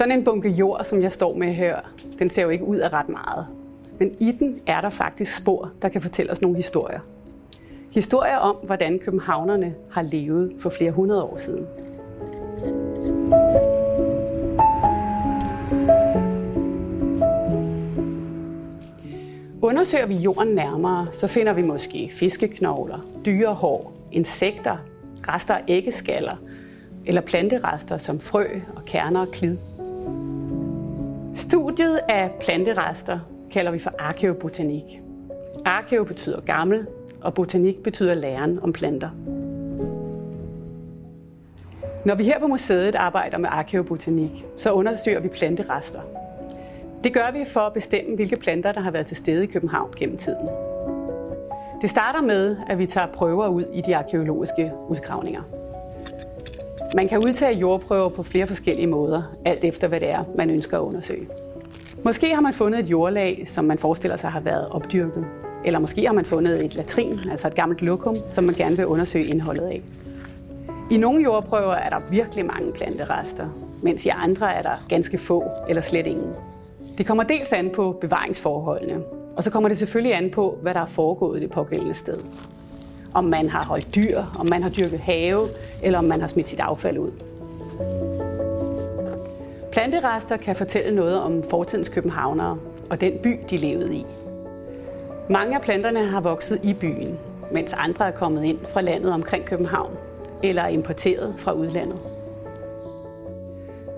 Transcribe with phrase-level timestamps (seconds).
[0.00, 1.76] Sådan en bunke jord, som jeg står med her,
[2.18, 3.46] den ser jo ikke ud af ret meget.
[3.98, 7.00] Men i den er der faktisk spor, der kan fortælle os nogle historier.
[7.90, 11.66] Historier om, hvordan københavnerne har levet for flere hundrede år siden.
[19.62, 24.76] Undersøger vi jorden nærmere, så finder vi måske fiskeknogler, dyrehår, insekter,
[25.28, 26.36] rester af æggeskaller
[27.06, 29.56] eller planterester som frø og kerner og klid.
[31.34, 33.18] Studiet af planterester
[33.50, 35.00] kalder vi for arkeobotanik.
[35.64, 36.86] Arkeo betyder gammel,
[37.20, 39.10] og botanik betyder læren om planter.
[42.06, 46.00] Når vi her på museet arbejder med arkeobotanik, så undersøger vi planterester.
[47.04, 49.90] Det gør vi for at bestemme, hvilke planter, der har været til stede i København
[49.96, 50.48] gennem tiden.
[51.80, 55.42] Det starter med, at vi tager prøver ud i de arkeologiske udgravninger.
[56.94, 60.78] Man kan udtage jordprøver på flere forskellige måder, alt efter hvad det er, man ønsker
[60.78, 61.28] at undersøge.
[62.04, 65.24] Måske har man fundet et jordlag, som man forestiller sig har været opdyrket.
[65.64, 68.86] Eller måske har man fundet et latrin, altså et gammelt lokum, som man gerne vil
[68.86, 69.82] undersøge indholdet af.
[70.90, 73.46] I nogle jordprøver er der virkelig mange planterester,
[73.82, 76.32] mens i andre er der ganske få eller slet ingen.
[76.98, 79.02] Det kommer dels an på bevaringsforholdene,
[79.36, 82.18] og så kommer det selvfølgelig an på, hvad der er foregået i det pågældende sted.
[83.14, 85.46] Om man har holdt dyr, om man har dyrket have,
[85.82, 87.10] eller om man har smidt sit affald ud.
[89.72, 92.58] Planterester kan fortælle noget om fortidens københavnere
[92.90, 94.06] og den by, de levede i.
[95.30, 97.18] Mange af planterne har vokset i byen,
[97.52, 99.96] mens andre er kommet ind fra landet omkring København
[100.42, 101.98] eller er importeret fra udlandet.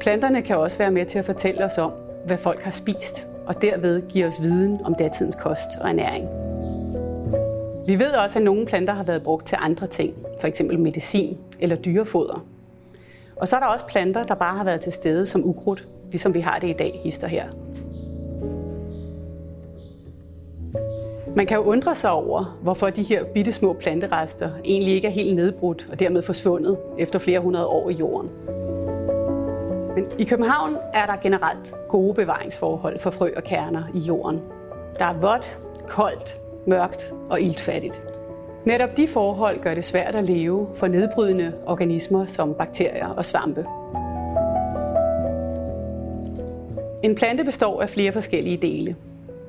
[0.00, 1.92] Planterne kan også være med til at fortælle os om,
[2.26, 6.49] hvad folk har spist, og derved give os viden om datidens kost og ernæring.
[7.90, 10.62] Vi ved også, at nogle planter har været brugt til andre ting, f.eks.
[10.78, 12.44] medicin eller dyrefoder.
[13.36, 16.34] Og så er der også planter, der bare har været til stede som ukrudt, ligesom
[16.34, 17.44] vi har det i dag, hister her.
[21.36, 25.12] Man kan jo undre sig over, hvorfor de her bitte små planterester egentlig ikke er
[25.12, 28.30] helt nedbrudt og dermed forsvundet efter flere hundrede år i jorden.
[29.94, 34.40] Men i København er der generelt gode bevaringsforhold for frø og kerner i jorden.
[34.98, 35.58] Der er vådt,
[35.88, 38.00] koldt, mørkt og iltfattigt.
[38.64, 43.66] Netop de forhold gør det svært at leve for nedbrydende organismer som bakterier og svampe.
[47.02, 48.96] En plante består af flere forskellige dele.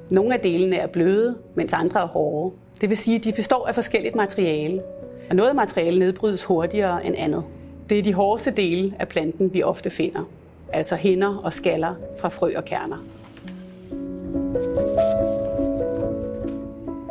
[0.09, 2.55] Nogle af delene er bløde, mens andre er hårde.
[2.81, 4.81] Det vil sige, at de består af forskelligt materiale.
[5.29, 7.43] Og noget materiale nedbrydes hurtigere end andet.
[7.89, 10.29] Det er de hårdeste dele af planten, vi ofte finder.
[10.73, 12.97] Altså hinder og skaller fra frø og kerner.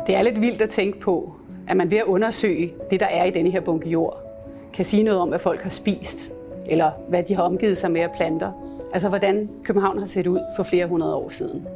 [0.07, 1.35] Det er lidt vildt at tænke på,
[1.67, 4.23] at man ved at undersøge det, der er i denne her bunke jord,
[4.73, 6.31] kan sige noget om, hvad folk har spist,
[6.65, 8.51] eller hvad de har omgivet sig med af planter.
[8.93, 11.67] Altså hvordan København har set ud for flere hundrede år siden.